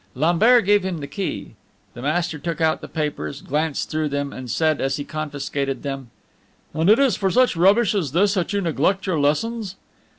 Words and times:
Lambert 0.15 0.65
gave 0.65 0.83
him 0.83 0.97
the 0.99 1.05
key; 1.05 1.53
the 1.93 2.01
master 2.01 2.39
took 2.39 2.59
out 2.59 2.81
the 2.81 2.87
papers, 2.87 3.39
glanced 3.39 3.91
through 3.91 4.09
them, 4.09 4.33
and 4.33 4.49
said, 4.49 4.81
as 4.81 4.95
he 4.97 5.03
confiscated 5.03 5.83
them: 5.83 6.09
"And 6.73 6.89
it 6.89 6.97
is 6.97 7.15
for 7.15 7.29
such 7.29 7.55
rubbish 7.55 7.93
as 7.93 8.11
this 8.11 8.33
that 8.33 8.51
you 8.51 8.61
neglect 8.61 9.05
your 9.05 9.19
lessons!" 9.19 9.75